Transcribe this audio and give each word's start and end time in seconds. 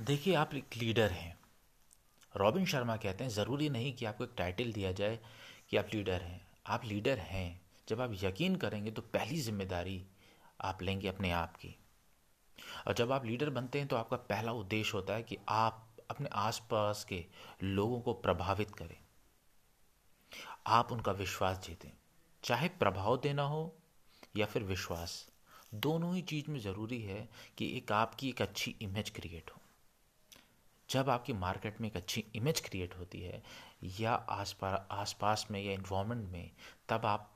देखिए, 0.00 0.34
आप 0.34 0.54
एक 0.54 0.64
लीडर 0.76 1.10
हैं। 1.10 1.38
रॉबिन 2.36 2.64
शर्मा 2.66 2.96
कहते 2.96 3.24
हैं, 3.24 3.30
ज़रूरी 3.30 3.68
नहीं 3.68 3.92
कि 3.92 4.04
आपको 4.04 4.24
एक 4.24 4.30
टाइटल 4.36 4.72
दिया 4.72 4.92
जाए 4.92 5.18
कि 5.70 5.76
आप 5.76 5.86
लीडर 5.94 6.22
हैं। 6.22 6.46
आप 6.66 6.84
लीडर 6.84 7.18
हैं। 7.18 7.60
जब 7.88 8.00
आप 8.00 8.10
यकीन 8.22 8.56
करेंगे 8.56 8.90
तो 8.90 9.02
पहली 9.02 9.40
ज़िम्मेदारी 9.40 10.06
आप 10.60 10.82
लेंगे 10.82 11.08
अपने 11.08 11.30
आप 11.30 11.56
की। 11.56 11.76
और 12.86 12.94
जब 12.94 13.12
आप 13.12 13.24
लीडर 13.24 13.50
बनते 13.50 13.78
हैं 13.78 13.88
तो 13.88 13.96
आपका 13.96 14.16
पहला 14.16 14.52
उद्देश्य 14.52 14.92
होता 14.94 15.14
है 15.14 15.22
कि 15.22 15.38
आप 15.48 15.96
अपने 16.10 16.28
आसपास 16.32 17.04
के 17.04 17.24
लोगों 17.62 18.00
को 18.00 18.12
प्रभावित 18.12 18.70
करें। 18.70 18.96
आप 20.66 20.92
उनका 20.92 21.12
विश्वास 21.12 21.58
जीतें। 21.58 21.92
चाहे 22.44 22.68
प्रभाव 22.68 23.20
देना 23.20 23.42
हो 23.42 23.76
या 24.36 24.46
फिर 24.46 24.62
विश्वास। 24.62 25.30
दोनों 25.72 26.14
ही 26.14 26.22
चीज़ 26.22 26.50
में 26.50 26.58
ज़रूरी 26.60 27.00
है 27.02 27.28
कि 27.58 27.66
एक 27.76 27.92
आपकी 27.92 28.28
एक 28.28 28.42
अच्छी 28.42 28.74
इमेज 28.82 29.10
क्रिएट 29.10 29.50
हो। 29.50 29.60
जब 30.88 31.10
आपकी 31.10 31.32
मार्केट 31.32 31.80
में 31.80 31.88
एक 31.88 31.96
अच्छी 31.96 32.24
इमेज 32.34 32.60
क्रिएट 32.60 32.94
होती 32.94 33.20
है, 33.20 33.42
या 34.00 34.12
आस 34.12 35.16
पास 35.20 35.46
में 35.50 35.60
या 35.62 35.72
इन्वामेंट 35.72 36.28
में, 36.30 36.50
तब 36.88 37.06
आप, 37.06 37.30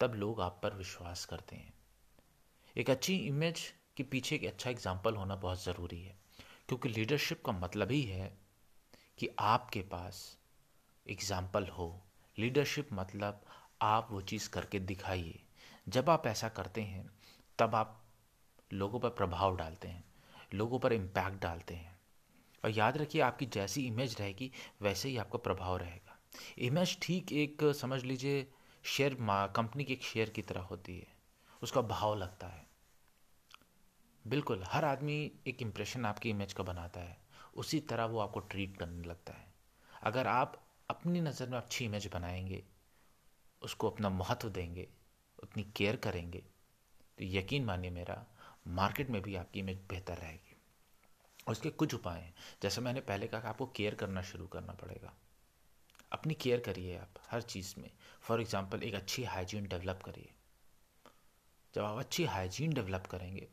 तब 0.00 0.14
लोग 0.14 0.40
आप 0.40 0.58
पर 0.62 0.74
विश्वास 0.74 1.24
करते 1.24 1.56
हैं। 1.56 1.72
एक 2.76 2.90
अच्छी 2.90 3.16
इमेज 3.18 3.60
के 3.96 4.02
पीछे 4.04 4.34
एक 4.36 4.44
अच्छा 4.46 4.70
एग्ज़ाम्पल 4.70 5.14
होना 5.14 5.36
बहुत 5.36 5.64
ज़रूरी 5.64 6.00
है, 6.00 6.16
क्योंकि 6.68 6.88
लीडरशिप 6.88 7.42
का 7.46 7.52
मतलब 7.54 7.90
ही 7.90 8.02
है 8.02 8.32
कि 9.18 9.28
आपके 9.40 9.80
पास 9.82 10.36
एग्ज़ाम्पल 11.06 11.66
हो। 11.68 11.94
लीडरशिप 12.36 12.88
मतलब 12.92 13.40
आप 13.82 14.08
वो 14.10 14.20
चीज़ 14.22 14.48
करके 14.50 14.78
दिखाइए। 14.80 15.38
जब 15.88 16.10
आप 16.10 16.26
ऐसा 16.26 16.48
करते 16.50 16.82
हैं 16.82 17.08
तब 17.58 17.74
आप 17.74 18.04
लोगों 18.72 19.00
पर 19.00 19.08
प्रभाव 19.08 19.56
डालते 19.56 19.88
हैं, 19.88 20.04
लोगों 20.54 20.78
पर 20.78 20.92
इम्पैक्ट 20.92 21.42
डालते 21.42 21.74
हैं। 21.74 22.00
और 22.64 22.70
याद 22.70 22.96
रखिए, 22.96 23.20
आपकी 23.20 23.46
जैसी 23.46 23.86
इमेज 23.86 24.20
रहेगी, 24.20 24.52
वैसे 24.80 25.08
ही 25.08 25.16
आपका 25.16 25.38
प्रभाव 25.38 25.76
रहेगा। 25.76 26.18
इमेज 26.58 26.98
ठीक 27.02 27.32
एक, 27.32 27.64
समझ 27.64 28.04
लीजिए 28.04 28.52
शेयर 28.84 29.16
कंपनी 29.30 29.84
के 29.84 29.92
एक 29.92 30.02
शेयर 30.02 30.30
की 30.30 30.42
तरह 30.42 30.60
होती 30.60 30.98
है। 30.98 31.06
उसका 31.62 31.80
भाव 31.80 32.14
लगता 32.14 32.46
है। 32.46 32.66
बिल्कुल, 34.26 34.64
हर 34.66 34.84
आदमी 34.84 35.32
एक 35.46 35.62
इम्प्रेशन 35.62 36.06
आपकी 36.06 36.30
इमेज 36.30 36.52
का 36.52 36.62
बनाता 36.62 37.00
है। 37.00 37.18
उसी 37.56 37.80
तरह 37.80 38.04
वो 38.04 38.18
आपको 38.18 38.40
ट्रीट 38.40 38.76
करने 38.76 39.08
लगता 39.08 39.32
है। 39.32 39.52
अगर 40.02 40.26
आप 40.26 40.62
अपनी 40.90 41.20
नज़र 41.20 41.48
में 41.48 41.58
अच्छी 41.58 41.84
इमेज 41.84 42.10
बनाएँगे, 42.12 42.64
उसको 43.62 43.90
अपना 43.90 44.08
महत्व 44.08 44.48
देंगे, 44.48 44.88
उतनी 45.42 45.62
केयर 45.76 45.96
करेंगे 45.96 46.44
तो 47.18 47.24
यकीन 47.24 47.64
मानिए 47.64 47.90
मेरा, 47.90 48.24
मार्केट 48.68 49.10
में 49.10 49.20
भी 49.22 49.34
आपकी 49.34 49.60
इमेज 49.60 49.78
बेहतर 49.88 50.16
रहेगी। 50.16 50.56
और 51.48 51.52
इसके 51.52 51.70
कुछ 51.70 51.94
उपाय 51.94 52.20
हैं। 52.20 52.34
जैसे 52.62 52.80
मैंने 52.80 53.00
पहले 53.00 53.26
कहा 53.26 53.48
आपको 53.48 53.66
केयर 53.66 53.94
करना 53.94 54.22
शुरू 54.22 54.46
करना 54.46 54.72
पड़ेगा। 54.72 55.12
अपनी 56.12 56.34
केयर 56.34 56.60
करिए 56.60 56.96
आप 56.96 57.14
हर 57.30 57.42
चीज़ 57.42 57.74
में। 57.78 57.90
फॉर 58.22 58.40
एग्ज़ाम्पल 58.40 58.82
एक 58.82 58.94
अच्छी 58.94 59.24
हाइजीन 59.24 59.68
डेवलप 59.68 60.02
करिए। 60.04 60.32
जब 61.74 61.84
आप 61.84 61.98
अच्छी 61.98 62.24
हाइजीन 62.24 62.72
डेवलप 62.72 63.06
करेंगे 63.06 63.48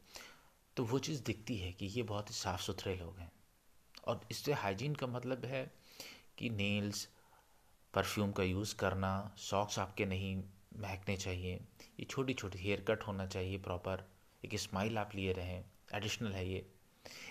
तो 0.78 0.84
वो 0.86 1.00
चीज़ 1.00 1.24
दिखती 1.24 1.58
है 1.58 1.72
कि 1.72 1.86
ये 1.86 2.04
बहुत 2.04 2.30
ही 2.30 2.36
साफ़ 2.36 2.62
सुथरे 2.62 2.96
लोग 2.96 3.18
हैं। 3.18 3.32
और 4.08 4.22
इससे 4.32 4.54
हाइजीन 4.54 4.96
का 4.96 5.08
मतलब 5.08 5.46
है 5.46 5.66
कि 6.38 6.50
नेल्स 6.50 7.08
परफ्यूम 7.94 8.32
का 8.32 8.44
यूज़ 8.44 8.76
करना 8.76 9.36
सॉक्स 9.38 9.80
आपके 9.80 10.06
नहीं 10.06 10.44
महकने 10.78 11.16
चाहिए। 11.18 11.54
ये 12.00 12.06
छोटी 12.06 12.34
छोटी 12.34 12.60
हेयर 12.60 12.82
कट 12.82 13.04
होना 13.04 13.26
चाहिए 13.26 13.58
प्रॉपर 13.58 14.04
एक 14.44 14.56
स्माइल 14.60 14.98
आप 14.98 15.16
लिए 15.16 15.34
रहें 15.34 15.64
एडिशनल 15.94 16.32
है 16.32 16.48
ये। 16.48 16.66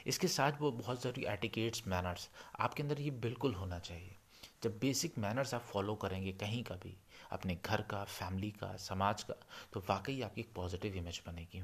इसके 0.07 0.29
साथ 0.29 0.61
वो 0.61 0.71
बहुत 0.73 1.03
ज़रूरी 1.03 1.25
एटिकेट्स 1.25 1.87
मैनर्स 1.87 2.29
आपके 2.59 2.83
अंदर 2.83 3.01
ये 3.01 3.11
बिल्कुल 3.23 3.55
होना 3.55 3.79
चाहिए। 3.79 4.17
जब 4.63 4.79
बेसिक 4.79 5.19
मैनर्स 5.19 5.55
आप 5.55 5.63
फॉलो 5.63 5.95
करेंगे 5.95 6.33
कहीं 6.33 6.63
का 6.65 6.75
भी, 6.75 6.97
अपने 7.31 7.59
घर 7.67 7.83
का 7.83 8.05
फैमिली 8.05 8.51
का, 8.51 8.75
समाज 8.77 9.23
का 9.23 9.35
तो 9.73 9.81
वाकई 9.89 10.21
आपकी 10.21 10.41
एक 10.41 10.53
पॉजिटिव 10.55 10.95
इमेज 10.95 11.23
बनेगी। 11.27 11.63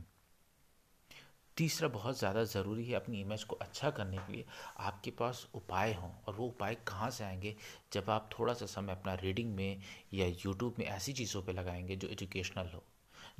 तीसरा 1.61 1.89
बहुत 1.89 2.19
ज़्यादा 2.19 2.45
ज़रूरी 2.45 2.85
है 2.85 2.95
अपनी 2.95 3.21
इमेज 3.21 3.45
को 3.45 3.57
अच्छा 3.57 3.91
करने 3.91 4.17
के 4.17 4.33
लिए, 4.33 4.45
आपके 4.79 5.11
पास 5.11 5.47
उपाय 5.55 5.93
हों 5.95 6.11
और 6.29 6.35
वो 6.35 6.47
उपाय 6.47 6.75
कहाँ 6.75 7.11
से 7.11 7.25
आएँगे? 7.25 7.57
जब 7.93 8.11
आप 8.11 8.31
थोड़ा 8.39 8.55
सा 8.55 8.67
समय 8.67 8.93
अपना 8.93 9.15
रीडिंग 9.15 9.55
में 9.55 9.81
या 10.15 10.27
यूट्यूब 10.27 10.75
में 10.79 10.87
ऐसी 10.87 11.13
चीज़ों 11.13 11.43
पे 11.43 11.53
लगाएँगे 11.53 11.97
जो 11.97 12.09
एजुकेशनल 12.09 12.71
हो, 12.75 12.83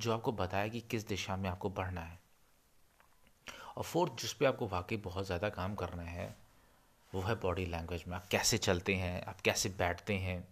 जो 0.01 0.13
आपको 0.13 0.33
बताए 0.33 0.71
कि 0.71 0.81
किस 0.81 1.07
दिशा 1.09 1.37
में 1.37 1.51
आपको 1.51 1.71
बढ़ना 1.71 2.01
है। 2.01 2.19
और 3.77 3.85
फोर्थ 3.85 4.21
जिस 4.23 4.33
पे 4.33 4.47
आपको 4.47 4.67
वाकई 4.67 4.97
बहुत 4.97 5.27
ज़्यादा 5.27 5.49
काम 5.49 5.75
करना 5.75 6.03
है, 6.03 6.37
वो 7.15 7.21
है 7.21 7.35
बॉडी 7.35 7.67
लैंग्वेज 7.67 8.05
में 8.09 8.17
आप 8.17 8.27
कैसे 8.27 8.59
चलते 8.59 8.95
हैं, 8.95 9.25
आप 9.25 9.41
कैसे 9.41 9.69
बैठते 9.69 10.15
हैं। 10.15 10.49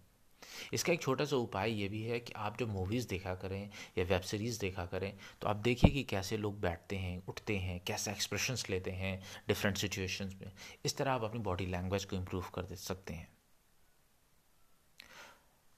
इसका 0.73 0.93
एक 0.93 1.01
छोटा 1.01 1.25
सा 1.25 1.35
उपाय 1.35 1.71
ये 1.71 1.87
भी 1.87 2.01
है 2.03 2.19
कि 2.19 2.33
आप 2.35 2.57
जब 2.59 2.69
मूवीज़ 2.69 3.07
देखा 3.07 3.35
करें 3.35 3.69
या 3.97 4.03
वेब 4.03 4.21
सीरीज़ 4.21 4.59
देखा 4.59 4.85
करें 4.85 5.17
तो 5.41 5.47
आप 5.47 5.55
देखिए 5.55 5.91
कि 5.91 6.03
कैसे 6.03 6.37
लोग 6.37 6.59
बैठते 6.61 6.95
हैं, 6.95 7.23
उठते 7.27 7.57
हैं, 7.57 7.79
कैसे 7.79 8.11
एक्सप्रेशंस 8.11 8.69
लेते 8.69 8.91
हैं 8.91 9.21
डिफरेंट 9.47 9.77
सिचुएशंस 9.77 10.35
में। 10.41 10.51
इस 10.85 10.97
तरह 10.97 11.11
आप 11.11 11.23
अपनी 11.23 11.39
बॉडी 11.39 11.65
लैंग्वेज 11.65 12.05
को 12.05 12.15
इम्प्रूव 12.15 12.45
कर 12.53 12.61
दे, 12.61 12.75
सकते 12.75 13.13
हैं। 13.13 13.27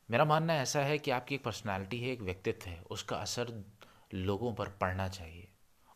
मेरा 0.09 0.25
मानना 0.25 0.55
ऐसा 0.55 0.83
है 0.83 0.97
कि 0.97 1.11
आपकी 1.11 1.35
एक 1.35 1.43
पर्सनैलिटी 1.43 1.99
है, 1.99 2.09
एक 2.09 2.21
व्यक्तित्व 2.21 2.69
है, 2.69 2.81
उसका 2.81 3.15
असर 3.15 3.63
लोगों 4.13 4.53
पर 4.53 4.69
पड़ना 4.69 5.07
चाहिए। 5.09 5.47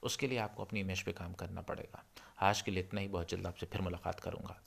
उसके 0.03 0.27
लिए 0.27 0.37
आपको 0.37 0.63
अपनी 0.63 0.79
इमेज 0.79 1.01
पे 1.01 1.11
काम 1.11 1.33
करना 1.33 1.61
पड़ेगा। 1.61 2.05
आज 2.39 2.61
के 2.61 2.71
लिए 2.71 2.83
इतना 2.83 3.01
ही, 3.01 3.07
बहुत 3.07 3.29
जल्द 3.29 3.47
आपसे 3.47 3.65
फिर 3.65 3.81
मुलाकात 3.81 4.19
करूँगा। 4.19 4.61